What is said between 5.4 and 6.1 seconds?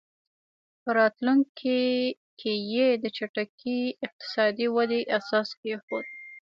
کېښود.